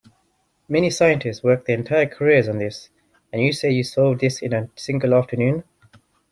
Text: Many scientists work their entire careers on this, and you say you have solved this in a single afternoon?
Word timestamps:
Many 0.67 0.89
scientists 0.89 1.43
work 1.43 1.65
their 1.67 1.77
entire 1.77 2.07
careers 2.07 2.47
on 2.49 2.57
this, 2.57 2.89
and 3.31 3.39
you 3.43 3.53
say 3.53 3.69
you 3.69 3.83
have 3.83 3.87
solved 3.91 4.21
this 4.21 4.41
in 4.41 4.51
a 4.51 4.67
single 4.75 5.13
afternoon? 5.13 5.63